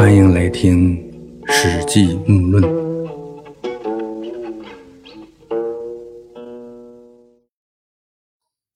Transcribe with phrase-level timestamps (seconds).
[0.00, 0.96] 欢迎来听
[1.52, 2.64] 《史记木论》。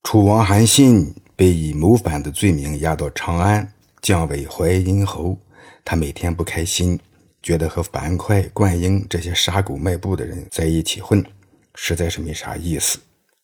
[0.03, 5.35] 楚王韩信被以谋反的罪名押到长安，降为淮阴侯。
[5.83, 6.99] 他每天不开心，
[7.41, 11.25] 觉得和樊哙、灌婴这些杀狗卖布的人在一起混，
[11.73, 12.99] 实在是没啥意思，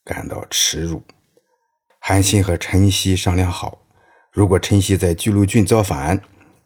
[0.06, 1.02] 感到耻辱。
[2.00, 3.80] 韩信和陈豨商量好，
[4.32, 6.22] 如果陈豨在巨鹿郡造反，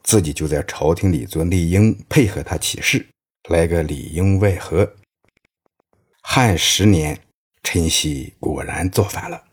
[0.05, 3.05] 自己就在朝廷里做内应，配合他起事，
[3.49, 4.95] 来个里应外合。
[6.21, 7.19] 汉十年，
[7.63, 9.43] 陈豨果然造反了。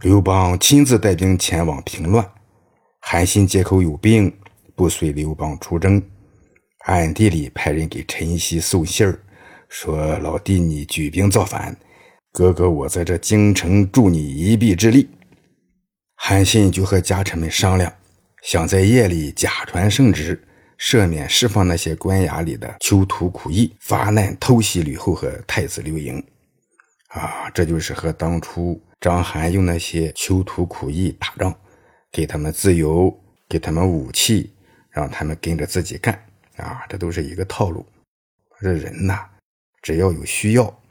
[0.00, 2.28] 刘邦亲自带兵前往平乱，
[3.00, 4.34] 韩信借口有病，
[4.74, 6.02] 不随刘邦出征，
[6.86, 9.20] 暗地里派人给陈豨送信儿，
[9.68, 11.76] 说：“老弟，你举兵造反，
[12.32, 15.08] 哥哥我在这京城助你一臂之力。”
[16.16, 17.92] 韩信就和家臣们商量，
[18.42, 20.42] 想在夜里假传圣旨，
[20.76, 26.22] 赦免释放那些关押里的囚徒苦役，发难偷袭吕后和太子刘盈。
[27.10, 28.82] 啊，这就是和当初。
[29.00, 31.56] 章邯用那些囚徒苦役打仗，
[32.10, 33.16] 给他们自由，
[33.48, 34.52] 给他们武器，
[34.90, 36.14] 让他们跟着自己干
[36.56, 36.84] 啊！
[36.88, 37.86] 这都是一个套路。
[38.60, 39.24] 这人呐，
[39.82, 40.82] 只要有需要，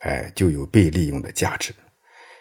[0.00, 1.72] 哎，就有被利用的价值。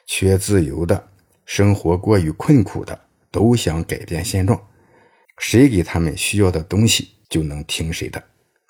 [0.05, 1.07] 缺自由的，
[1.45, 2.99] 生活过于困苦的，
[3.31, 4.59] 都想改变现状。
[5.37, 8.23] 谁给他们需要的东西，就能听谁的。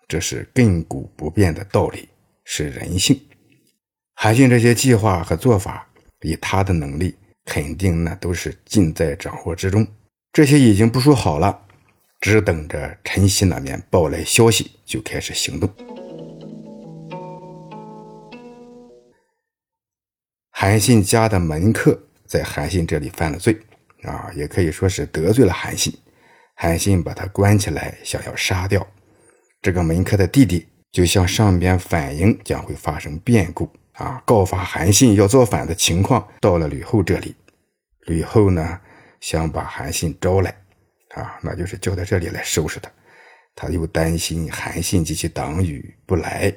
[0.07, 2.09] 这是亘古不变的道理，
[2.43, 3.19] 是人性。
[4.15, 5.85] 韩信这些计划和做法。
[6.21, 7.15] 以他的能力，
[7.45, 9.87] 肯定那都是尽在掌握之中。
[10.33, 11.65] 这些已经部署好了，
[12.19, 15.73] 只等着陈曦那边报来消息，就开始行动。
[20.51, 23.57] 韩信家的门客在韩信这里犯了罪，
[24.03, 25.93] 啊，也可以说是得罪了韩信。
[26.55, 28.85] 韩信把他关起来，想要杀掉
[29.61, 33.69] 这个门客的弟弟，就向上边反映将会发生变故。
[33.93, 34.23] 啊！
[34.25, 37.35] 告发韩信要造反的情况到了吕后这里，
[38.05, 38.79] 吕后呢
[39.19, 40.49] 想把韩信招来，
[41.15, 42.89] 啊，那就是叫到这里来收拾他。
[43.55, 46.53] 他又担心韩信及其党羽不来，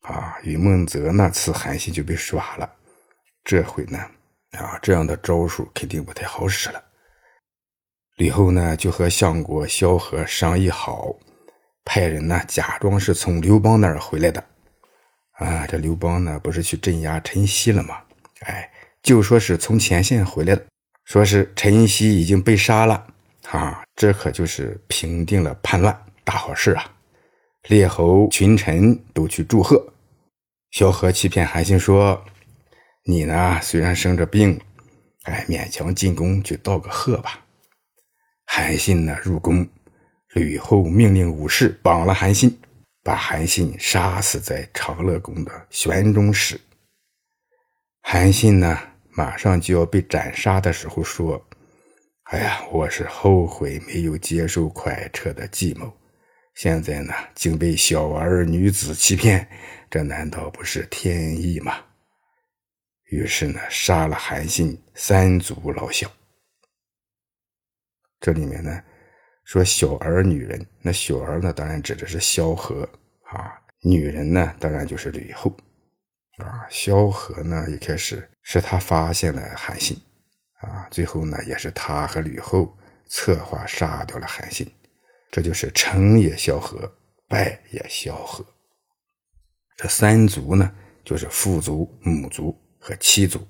[0.00, 2.72] 啊，与孟泽那次韩信就被耍了，
[3.44, 3.98] 这回呢，
[4.52, 6.82] 啊，这样的招数肯定不太好使了。
[8.16, 11.14] 吕后呢就和相国萧何商议好，
[11.84, 14.42] 派人呢假装是从刘邦那儿回来的。
[15.32, 18.00] 啊，这刘邦呢，不是去镇压陈豨了吗？
[18.40, 18.70] 哎，
[19.02, 20.64] 就说是从前线回来的，
[21.04, 23.06] 说是陈豨已经被杀了，
[23.50, 26.90] 啊，这可就是平定了叛乱，大好事啊！
[27.68, 29.86] 列侯群臣都去祝贺。
[30.70, 32.24] 萧何欺骗韩信说
[33.06, 34.60] ：“你呢，虽然生着病，
[35.22, 37.44] 哎，勉强进宫去道个贺吧。”
[38.44, 39.66] 韩信呢，入宫，
[40.34, 42.58] 吕后命令武士绑了韩信。
[43.04, 46.60] 把韩信杀死在长乐宫的玄中室。
[48.02, 48.76] 韩信呢，
[49.12, 51.40] 马上就要被斩杀的时候说
[52.32, 55.96] ：“哎呀，我是后悔没有接受蒯彻的计谋，
[56.56, 59.48] 现在呢，竟被小儿女子欺骗，
[59.88, 61.76] 这难道不是天意吗？”
[63.06, 66.10] 于是呢，杀了韩信三族老小。
[68.20, 68.82] 这里面呢。
[69.44, 72.82] 说小儿女人，那小儿呢，当然指的是萧何
[73.22, 75.56] 啊；女人呢，当然就是吕后
[76.38, 76.66] 啊。
[76.68, 79.96] 萧何呢，一开始是他发现了韩信
[80.58, 82.76] 啊，最后呢，也是他和吕后
[83.08, 84.68] 策划杀掉了韩信。
[85.30, 86.92] 这就是成也萧何，
[87.28, 88.44] 败也萧何。
[89.76, 90.74] 这三族呢，
[91.04, 92.52] 就是父族、母族
[92.86, 93.40] 和七族。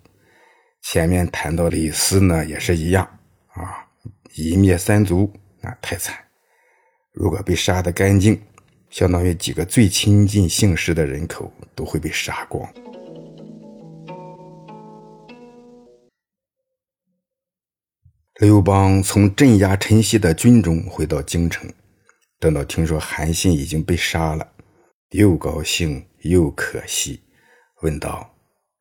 [0.80, 3.06] 前面谈到李斯呢，也是一样
[3.48, 3.86] 啊，
[4.34, 5.30] 一灭三族。
[5.60, 6.16] 那太惨！
[7.12, 8.40] 如果被杀的干净，
[8.88, 12.66] 相当于几个最亲近姓氏的人口都会被杀光。
[18.40, 21.70] 刘邦从镇压陈豨的军中回到京城，
[22.38, 24.46] 等到听说韩信已经被杀了，
[25.10, 27.22] 又高兴又可惜，
[27.82, 28.35] 问道：“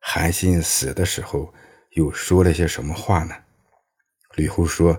[0.08, 1.52] 韩信死的时候
[1.90, 3.34] 又说了些什么话呢？”
[4.36, 4.96] 吕后说。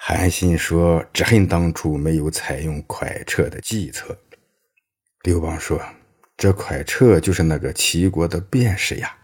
[0.00, 4.16] 韩信说：“只恨当初没有采用蒯彻的计策。”
[5.26, 5.82] 刘邦说
[6.38, 9.18] ：“这蒯彻就是那个齐国的辩士呀。”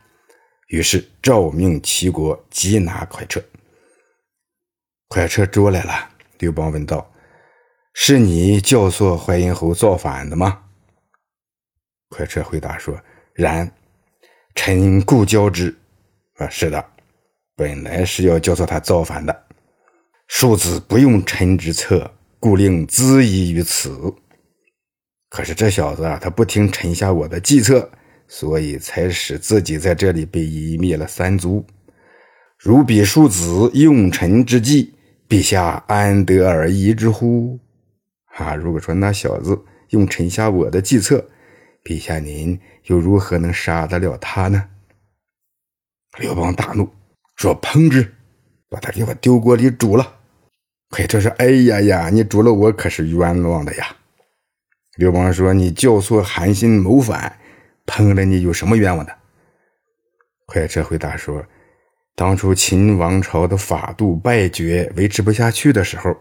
[0.66, 3.40] 于是诏命齐国缉拿蒯彻。
[5.10, 6.10] 蒯彻捉来了，
[6.40, 7.08] 刘邦问道
[7.94, 10.64] ：“是你教唆淮阴侯造反的吗？”
[12.10, 13.00] 蒯彻回答说
[13.32, 13.72] ：“然，
[14.54, 15.74] 臣故交之。”
[16.38, 16.84] 啊，是的，
[17.54, 19.44] 本来是要教唆他造反的。
[20.26, 22.10] 庶子不用臣之策，
[22.40, 24.12] 故令自缢于此。
[25.28, 27.90] 可是这小子啊，他不听臣下我的计策，
[28.26, 31.64] 所以才使自己在这里被夷灭了三族。
[32.58, 34.94] 如彼庶子用臣之计，
[35.28, 37.60] 陛下安得而疑之乎？
[38.36, 39.56] 啊，如果说那小子
[39.90, 41.28] 用臣下我的计策，
[41.84, 44.68] 陛下您又如何能杀得了他呢？
[46.18, 46.88] 刘邦大怒，
[47.36, 48.14] 说：“烹之，
[48.68, 50.16] 把他给我丢锅里煮了。”
[50.90, 53.96] 快车说：“哎呀呀，你煮了我可是冤枉的呀。”
[54.96, 57.40] 刘邦说：“你教唆韩信谋反，
[57.84, 59.12] 烹了你有什么冤枉的？”
[60.46, 61.44] 快车回答说
[62.14, 66.14] ：“当初秦王朝的法度败绝，维持不下去的时候，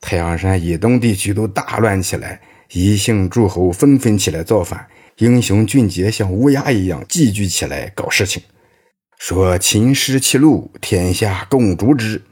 [0.00, 2.40] 太阳山以东地区都大乱起来，
[2.70, 4.86] 异姓诸侯纷纷起来造反，
[5.20, 8.42] 英雄俊杰像乌鸦一样寄居起来搞事情，
[9.18, 12.22] 说秦失其禄，天下共逐之。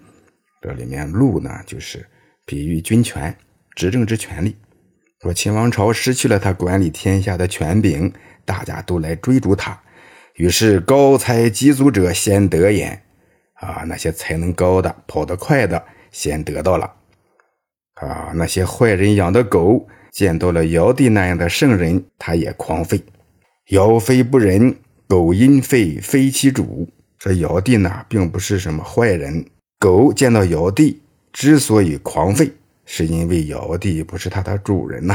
[0.62, 2.08] 这里面‘禄’呢，就是
[2.46, 3.36] 比喻军权、
[3.74, 4.56] 执政之权利。”
[5.20, 8.10] 说秦王朝失去了他管理天下的权柄，
[8.46, 9.78] 大家都来追逐他，
[10.36, 13.02] 于是高才极足者先得焉。
[13.56, 16.94] 啊，那些才能高的、跑得快的先得到了。
[17.96, 19.86] 啊，那些坏人养的狗
[20.18, 23.00] 见到了尧帝那样的圣人，他也狂吠。
[23.68, 24.74] 尧非不仁，
[25.06, 26.88] 狗因吠非其主。
[27.20, 29.46] 这尧帝呢，并不是什么坏人，
[29.78, 31.00] 狗见到尧帝
[31.32, 32.50] 之所以狂吠。
[32.84, 35.14] 是因为尧帝不是他的主人呐！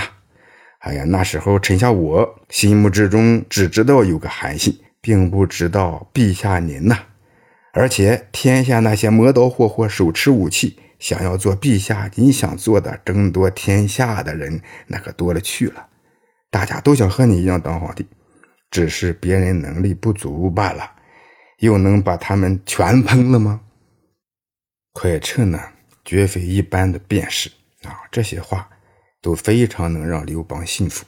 [0.79, 6.97] 哎呀，那时候臣下我心目之中只知道有个韩信，并不知道陛下您呐。
[7.73, 15.89] 而且天下那些磨刀霍霍、手持武器，想要做陛下你想做的争夺天下的人，那可多了去了。
[16.49, 18.07] 大家都想和你一样当皇帝，
[18.71, 20.89] 只是别人能力不足罢了。
[21.59, 23.59] 又能把他们全烹了吗？
[24.93, 25.59] 快趁呢，
[26.05, 27.51] 绝非一般的辩士。
[27.81, 28.69] 啊，这些话
[29.21, 31.03] 都非常能让刘邦信服。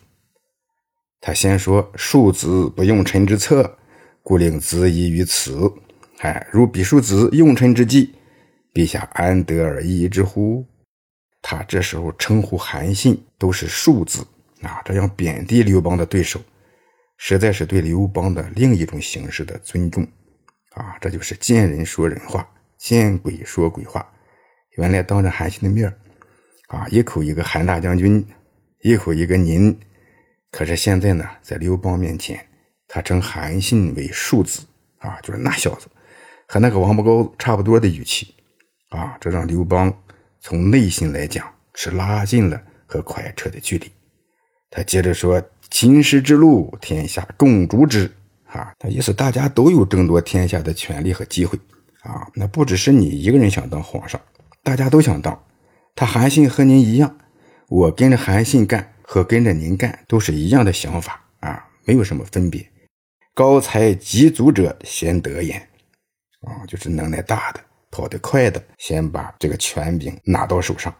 [1.21, 3.77] 他先说：“庶子不用臣之策，
[4.21, 5.71] 故令子疑于此。
[6.19, 8.13] 哎，如彼庶子用臣之计，
[8.75, 10.63] 陛下安得而疑之乎？”
[11.41, 14.27] 他这时候称呼韩信都是庶子
[14.61, 16.41] 啊，这样贬低刘邦的对手，
[17.17, 20.05] 实在是对刘邦的另一种形式的尊重
[20.71, 20.97] 啊！
[20.99, 22.45] 这就是见人说人话，
[22.77, 24.05] 见鬼说鬼话。
[24.71, 25.87] 原来当着韩信的面
[26.67, 28.25] 啊，一口一个韩大将军，
[28.81, 29.79] 一口一个您。
[30.51, 32.45] 可是现在呢，在刘邦面前，
[32.87, 34.65] 他称韩信为庶子
[34.97, 35.87] 啊，就是那小子，
[36.47, 38.34] 和那个王八羔子差不多的语气
[38.95, 39.17] 啊。
[39.19, 39.93] 这让刘邦
[40.39, 43.91] 从内心来讲是拉近了和快车的距离。
[44.69, 48.11] 他接着说：“秦师之路，天下共逐之。”
[48.51, 51.59] 啊，他意思大家都有争夺天下的权利和机会
[52.03, 52.25] 啊。
[52.33, 54.21] 那不只是你一个人想当皇上，
[54.63, 55.37] 大家都想当。
[55.93, 57.17] 他韩信和您一样，
[57.67, 62.65] 我跟着韩信干和跟着您干都是一样的想法啊，没有什么分别。
[63.33, 65.59] 高才极足者先得言，
[66.41, 67.59] 啊，就是能耐大的、
[67.95, 70.93] 跑得快的，先把这个权柄拿到手上。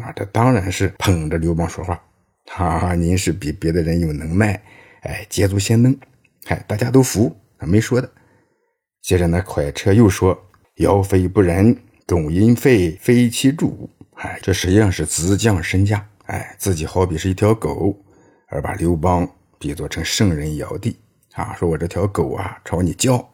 [0.00, 2.02] 啊，这当然是捧着刘邦说话。
[2.46, 4.62] 哈，您是比别的人有能耐，
[5.02, 5.94] 哎，捷足先登，
[6.46, 8.10] 嗨，大家都服，没说的。
[9.02, 10.46] 接着呢，快车又说
[10.80, 11.76] ：“尧非不仁，
[12.06, 16.08] 苟因废非其主。”哎，这实际上是自降身价。
[16.24, 17.94] 哎，自己好比是一条狗，
[18.48, 20.96] 而把刘邦比作成圣人尧帝
[21.34, 23.30] 啊，说我这条狗啊，朝你叫，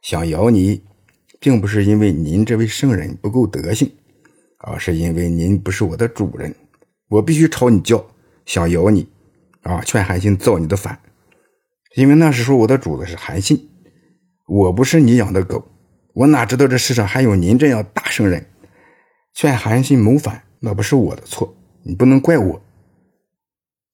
[0.00, 0.82] 想咬你，
[1.40, 3.90] 并不是因为您这位圣人不够德行，
[4.58, 6.54] 而是因为您不是我的主人，
[7.08, 8.06] 我必须朝你叫，
[8.44, 9.08] 想咬你，
[9.62, 11.00] 啊，劝韩信造你的反，
[11.96, 13.70] 因为那时候我的主子是韩信，
[14.46, 15.66] 我不是你养的狗，
[16.12, 18.46] 我哪知道这世上还有您这样大圣人。
[19.32, 22.62] 劝韩信谋反，那不是我的错，你不能怪我。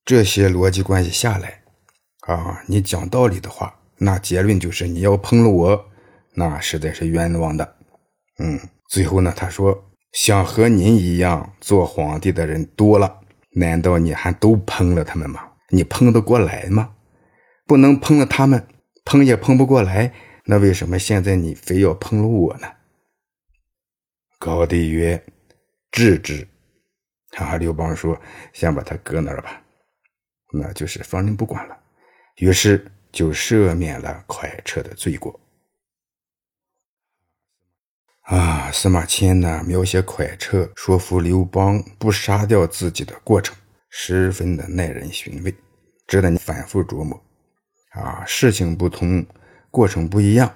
[0.04, 1.62] 这些逻辑关系下来，
[2.22, 5.84] 啊，你讲道理的话，那结论就是你要碰了我，
[6.36, 7.76] 那实在是冤枉的。
[8.38, 13.20] 嗯，最后呢，他说想和您一样做皇帝的人多了，
[13.52, 15.52] 难道你还都碰了他们吗？
[15.70, 16.94] 你碰得过来吗？
[17.66, 18.68] 不能碰了他们，
[19.04, 20.12] 碰也碰不过来，
[20.44, 22.68] 那为什么现在你非要碰了我呢？
[24.38, 25.24] 高帝曰
[25.90, 26.46] ：“治之。”
[27.36, 28.18] 啊，刘邦说
[28.52, 29.62] ：“先把他搁那儿吧，
[30.52, 31.76] 那就是放任不管了。”
[32.36, 35.40] 于是就赦免了快车的罪过。
[38.26, 43.56] 啊，司马迁呢描写快车说服刘邦不杀掉自己的过程，
[43.88, 45.54] 十分的耐人寻味，
[46.08, 47.22] 值得你反复琢磨。
[47.90, 49.24] 啊，事情不同，
[49.70, 50.52] 过程不一样。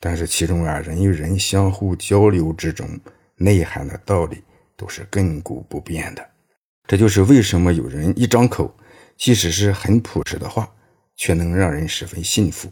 [0.00, 2.88] 但是其中啊，人与人相互交流之中，
[3.36, 4.42] 内涵的道理
[4.74, 6.26] 都是亘古不变的。
[6.86, 8.74] 这就是为什么有人一张口，
[9.18, 10.66] 即使是很朴实的话，
[11.16, 12.70] 却能让人十分信服；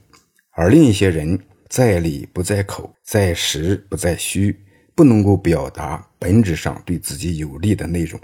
[0.52, 1.38] 而另一些人
[1.70, 4.60] 在理不在口，在实不在虚，
[4.96, 8.20] 不能够表达本质上对自己有利的内容，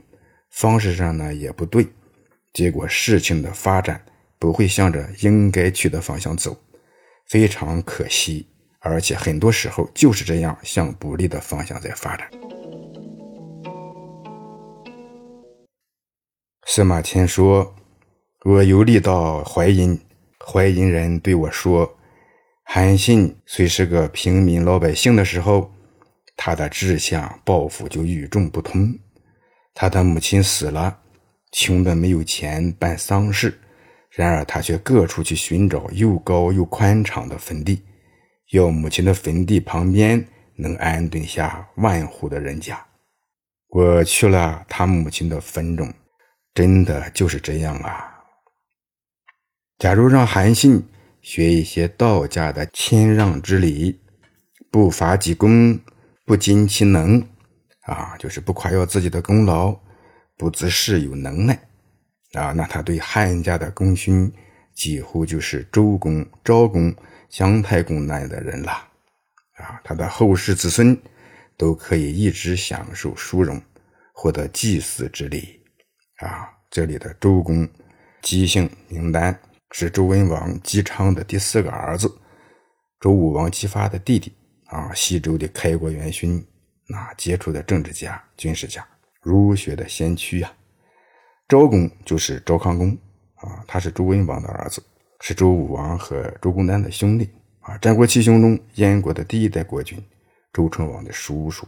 [0.50, 1.86] 方式上呢也不对，
[2.52, 4.04] 结果事情的发展
[4.40, 6.58] 不会向着应该去的方向走，
[7.28, 8.44] 非常可惜。
[8.80, 12.28] 而且很多时候就是这样向不利的方向在发展。
[16.66, 17.74] 司马迁说
[18.44, 19.98] ：“我游历到淮阴，
[20.44, 21.95] 淮阴人对我说，
[22.68, 25.72] 韩信虽是个平民老百姓的时候，
[26.36, 28.92] 他的志向抱负就与众不同。
[29.72, 30.98] 他的母亲死了，
[31.52, 33.56] 穷的没有钱办丧事，
[34.10, 37.82] 然而他却各处去寻找又高又宽敞的坟地。”
[38.52, 42.84] 要母亲的坟地旁边能安顿下万户的人家，
[43.68, 45.92] 我去了他母亲的坟中，
[46.52, 48.12] 真的就是这样啊。
[49.78, 50.84] 假如让韩信
[51.26, 54.00] 学一些道家的谦让之礼，
[54.70, 55.76] 不伐己功，
[56.24, 57.20] 不矜其能，
[57.80, 59.76] 啊，就是不夸耀自己的功劳，
[60.36, 61.68] 不自恃有能耐，
[62.34, 64.32] 啊，那他对汉家的功勋
[64.72, 66.94] 几乎就是周公、昭公。
[67.28, 68.70] 姜太公那样的人了，
[69.56, 70.96] 啊，他的后世子孙
[71.56, 73.60] 都可以一直享受殊荣，
[74.14, 75.60] 获得祭祀之礼，
[76.18, 77.68] 啊，这里的周公
[78.22, 79.36] 姬姓名单
[79.72, 82.10] 是周文王姬昌的第四个儿子，
[83.00, 84.32] 周武王姬发的弟弟，
[84.66, 86.46] 啊，西周的开国元勋，
[86.88, 88.86] 那杰出的政治家、军事家、
[89.20, 90.52] 儒学的先驱呀。
[91.48, 92.90] 昭公就是昭康公，
[93.36, 94.82] 啊，他是周文王的儿子。
[95.20, 97.30] 是周武王和周公旦的兄弟
[97.60, 99.98] 啊，战国七雄中燕国的第一代国君，
[100.52, 101.66] 周成王的叔叔。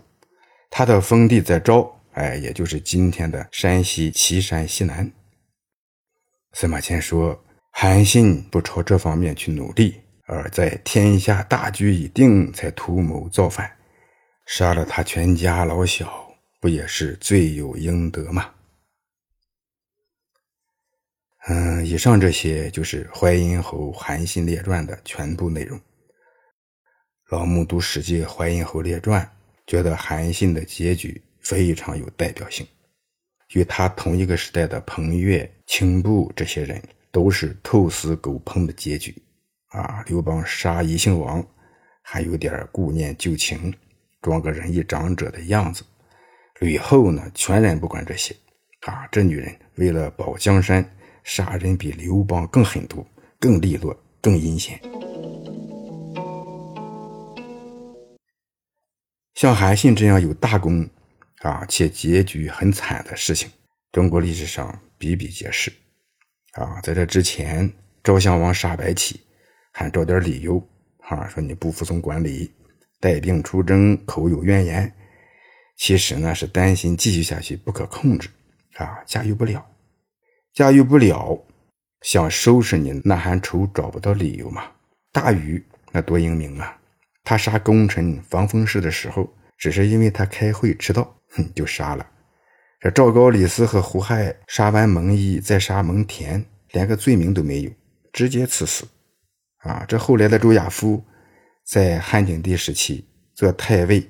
[0.69, 5.11] 他的封地在昭，哎，也就是今天的山西岐山西南。
[6.53, 7.43] 司马迁说，
[7.81, 13.71] 韩信不朝这方面去努力，而在天下大局已定才图谋造反，
[14.47, 18.53] 杀了他全家老小，不也是罪有应得吗？
[21.47, 25.81] 嗯，以上这些就是淮阴侯韩信列传的全部内容。
[27.29, 29.23] 老木读《史记·淮阴侯列传》，
[29.69, 32.67] 觉得韩信的结局非常有代表性。
[33.53, 39.15] 与他同一个时代的彭越、秦布这些人，都是兔死狗烹的结局。
[39.69, 41.47] 啊，刘邦杀异姓王，
[42.03, 43.73] 还有点顾念旧情，
[44.23, 45.85] 装个仁义长者的样子。
[46.61, 48.35] 吕后呢，全然不管这些。
[48.87, 50.89] 啊，这女人为了保江山。
[51.25, 53.07] 杀人比刘邦更狠毒、
[53.39, 54.81] 更利落、更阴险。
[59.35, 60.89] 像韩信这样有大功
[61.43, 63.51] 啊，且结局很惨的事情，
[63.93, 65.71] 中国历史上比比皆是。
[66.53, 67.71] 啊，在这之前，
[68.03, 69.21] 赵襄王杀白起，
[69.73, 70.63] 还找点理由，
[71.01, 72.53] 啊，说你不服从管理，
[73.01, 74.93] 带病出征，口有怨言。
[75.77, 78.29] 其实呢，是担心继续下去不可控制，
[78.77, 79.65] 啊，驾驭不了。
[80.53, 81.41] 驾驭不了，
[82.03, 84.65] 想收拾你，那还愁找不到理由吗？
[85.13, 86.77] 大禹那多英明啊！
[87.23, 92.05] 他杀功臣防风氏的时候，只是因为他开会迟到，哼，就杀了。
[92.81, 97.71] 这赵高、李斯和胡亥杀完蒙毅，再杀蒙恬，连个罪名都没有，
[98.13, 98.87] 直接赐死。
[99.57, 101.03] 啊，这后来的周亚夫，
[101.67, 103.05] 在汉景帝时期
[103.35, 104.09] 做太尉，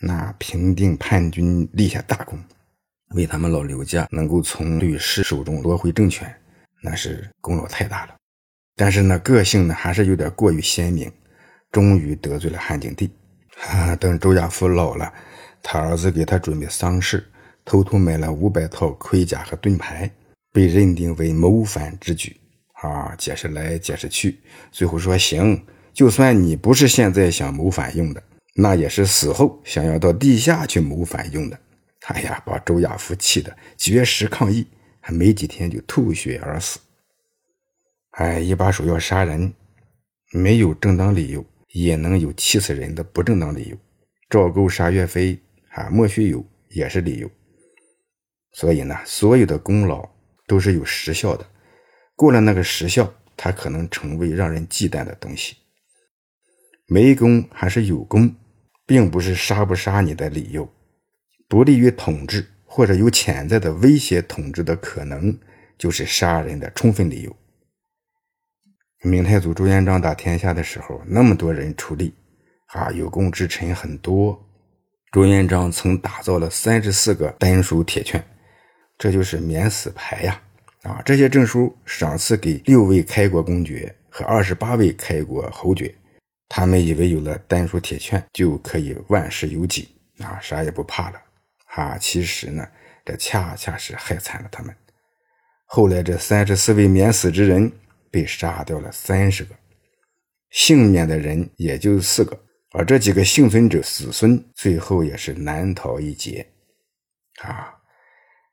[0.00, 2.38] 那平定叛军，立下大功。
[3.14, 6.30] 为他们老刘家能够从吕氏手中夺回政权，
[6.82, 8.14] 那是功劳太大了。
[8.76, 11.10] 但是呢，个性呢还是有点过于鲜明，
[11.70, 13.10] 终于得罪了汉景帝。
[13.66, 15.10] 啊，等周亚夫老了，
[15.62, 17.26] 他儿子给他准备丧事，
[17.64, 20.10] 偷偷买了五百套盔甲和盾牌，
[20.52, 22.36] 被认定为谋反之举。
[22.82, 24.40] 啊，解释来解释去，
[24.70, 28.22] 最后说行，就算你不是现在想谋反用的，
[28.56, 31.58] 那也是死后想要到地下去谋反用的。
[32.08, 34.66] 哎呀，把周亚夫气得绝食抗议，
[35.00, 36.78] 还没几天就吐血而死。
[38.10, 39.54] 哎，一把手要杀人，
[40.32, 41.42] 没有正当理由，
[41.72, 43.76] 也能有气死人的不正当理由。
[44.28, 45.38] 赵构杀岳飞，
[45.70, 47.30] 啊，莫须有也是理由。
[48.54, 50.08] 所以呢，所有的功劳
[50.46, 51.44] 都是有时效的，
[52.16, 55.56] 过了那个时效，它可能成为让人忌惮的东西。
[56.86, 58.34] 没功还是有功，
[58.86, 60.68] 并不是杀不杀你的理由。
[61.48, 65.38] 不利于统治或者有潜在的威胁统治的可能，
[65.76, 67.36] 就是杀人的充分理由。
[69.02, 72.14] 明太祖朱元璋打天下的时候，那么多人出力，
[72.68, 74.40] 啊，有功之臣很多。
[75.10, 78.24] 朱元璋曾打造了三十四个丹书铁券，
[78.96, 80.40] 这就是免死牌呀！
[80.82, 85.94] 啊，这些证书赏赐给六位开国公爵和二十八位开国侯爵，
[86.48, 91.20] 他们以为有了丹书铁券就可以万事有己啊，啥也不怕了。
[91.74, 92.64] 啊，其实呢，
[93.04, 94.74] 这恰恰是害惨了他们。
[95.64, 97.72] 后来这三十四位免死之人
[98.10, 99.54] 被杀掉了三十个，
[100.50, 102.38] 幸免的人也就四个，
[102.70, 106.46] 而这几个幸存者子孙最后也是难逃一劫。
[107.42, 107.74] 啊，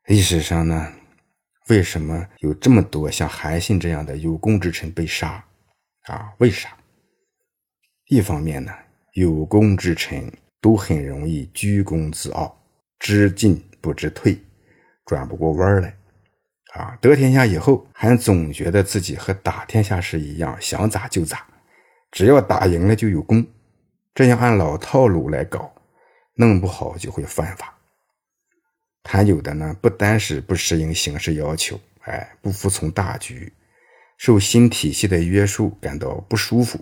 [0.06, 0.92] 历史上呢，
[1.68, 5.44] 为什么有这么多像韩信这样的有功之臣被杀？
[6.08, 6.76] 啊，为啥？
[8.08, 8.72] 一方面呢，
[9.14, 10.30] 有功之臣
[10.60, 12.58] 都很容易居功自傲。
[12.98, 14.38] 知进不知退，
[15.06, 15.96] 转不过弯来，
[16.74, 16.96] 啊！
[17.00, 21.44] 得天下以后，还总觉得自己和打天下时一样，想咋就咋，
[22.12, 23.44] 只要打赢了就有功。
[24.14, 25.74] 这样按老套路来搞，
[26.34, 27.71] 弄不好就会犯法。
[29.02, 33.52] 他有的呢，不单是不适应形势要求，哎，不服从大局，
[34.16, 36.80] 受新体系的约束感到不舒服，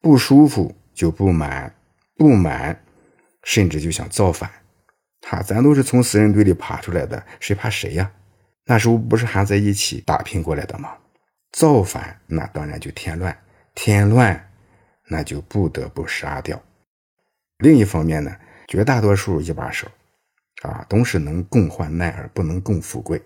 [0.00, 1.74] 不舒服就不满，
[2.16, 2.80] 不满
[3.42, 4.50] 甚至就想造反。
[5.22, 8.12] 哈，咱都是从死人堆里爬出来的，谁怕谁呀？
[8.64, 10.96] 那时候不是还在一起打拼过来的吗？
[11.50, 13.36] 造反那当然就添乱，
[13.74, 14.50] 添乱
[15.08, 16.62] 那就不得不杀掉。
[17.58, 18.36] 另一方面呢，
[18.68, 19.88] 绝大多数一把手
[20.62, 23.20] 啊，都是能共患难而不能共富贵。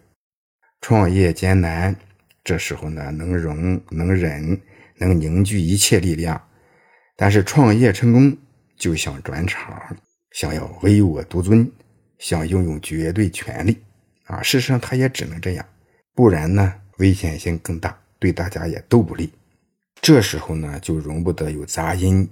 [0.80, 1.96] 创业艰难，
[2.44, 4.60] 这时候呢，能容能忍，
[4.96, 6.40] 能凝聚一切力量。
[7.16, 8.36] 但是创业成功
[8.76, 9.96] 就想转场，
[10.32, 11.70] 想要唯我独尊。
[12.18, 13.76] 想拥有绝对权力
[14.26, 14.40] 啊！
[14.42, 15.66] 事实上，他也只能这样，
[16.14, 19.32] 不然呢，危险性更大，对大家也都不利。
[20.00, 22.30] 这时候呢，就容不得有杂音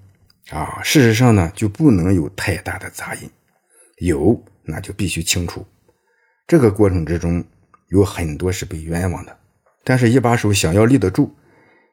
[0.51, 0.81] 啊！
[0.85, 3.29] 事实上呢，就不能有太大的杂音，
[3.99, 4.41] 有
[4.71, 5.67] 那就必须清除。
[6.47, 7.45] 这个过程之中，
[7.89, 9.37] 有很多是被冤枉的，
[9.85, 11.35] 但是一把手想要立得住，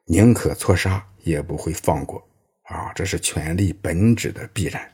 [0.06, 2.26] 宁可错杀也不会放过
[2.64, 2.92] 啊！
[2.94, 4.90] 这是权力本质的必然。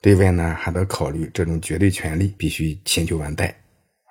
[0.00, 3.54] 对外呢，还得考虑这种绝对权力必须千秋万代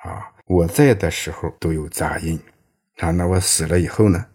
[0.03, 0.31] 啊！
[0.47, 2.39] 我在的时候都有杂音
[2.97, 4.25] 啊，那我死了以后呢？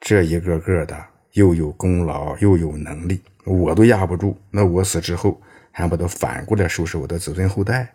[0.00, 5.40] 这一个个的又有功劳又有能力，我都压不住，那我死之后
[5.72, 7.94] 还不得反过来收拾我的子孙后代？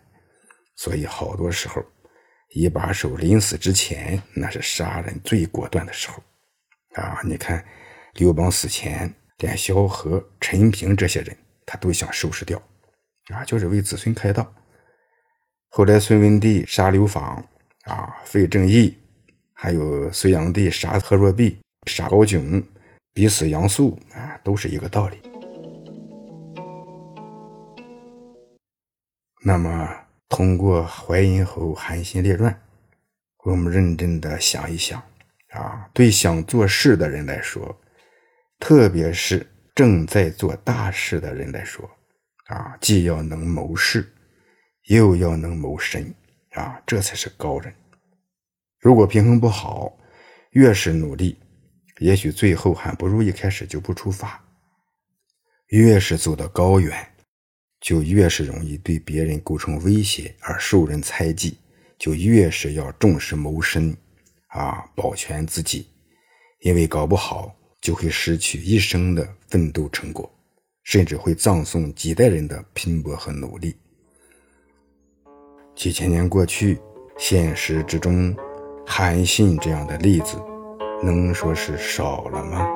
[0.76, 1.84] 所以好多时候，
[2.54, 6.22] 一把手临死之前，那是杀人最果断的时候
[6.94, 7.20] 啊！
[7.24, 7.64] 你看
[8.14, 11.36] 刘邦死前，连萧何、陈平这些人。
[11.68, 12.62] 他都想收拾掉，
[13.34, 14.54] 啊，就是为子孙开道。
[15.68, 17.44] 后来隋文帝杀刘访，
[17.86, 18.96] 啊，废郑义，
[19.52, 22.62] 还有隋炀帝杀何若弼、杀高炯、
[23.12, 25.20] 逼死杨素，啊，都是一个道理。
[29.48, 29.88] 那么，
[30.28, 32.52] 通过《淮阴侯韩信列传》，
[33.44, 35.00] 我们认真的想一想，
[35.50, 37.80] 啊，对想做事的人来说，
[38.58, 39.46] 特别是。
[39.72, 41.88] 正在做大事的人来说，
[42.46, 44.10] 啊，既要能谋事，
[44.88, 46.12] 又要能谋身，
[46.54, 47.72] 啊，这才是高人。
[48.80, 49.96] 如果平衡不好，
[50.52, 51.38] 越是努力，
[51.98, 54.42] 也许最后还不如一开始就不出发。
[55.68, 57.06] 越是走得高远，
[57.86, 61.56] 就越是容易对别人构成威胁而受人猜忌，
[61.96, 63.96] 就越是要重视谋身，
[64.48, 65.86] 啊，保全自己，
[66.62, 67.54] 因为搞不好。
[67.78, 70.28] 就会失去一生的奋斗成果，
[70.82, 73.76] 甚至会葬送几代人的拼搏和努力。
[75.76, 76.80] 几千年过去，
[77.16, 78.34] 现实之中，
[78.84, 80.36] 韩信这样的例子，
[81.04, 82.66] 能说是少了吗？